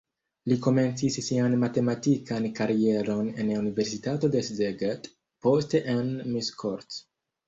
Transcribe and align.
Li 0.51 0.55
komencis 0.67 1.15
sian 1.25 1.51
matematikan 1.63 2.47
karieron 2.59 3.29
en 3.43 3.51
universitato 3.57 4.31
de 4.37 4.41
Szeged, 4.47 5.11
poste 5.49 5.83
en 5.95 6.11
Miskolc. 6.31 6.97